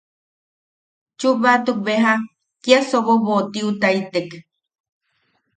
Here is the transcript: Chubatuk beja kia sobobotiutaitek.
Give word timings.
Chubatuk 1.19 1.77
beja 1.85 2.13
kia 2.63 2.79
sobobotiutaitek. 2.89 4.29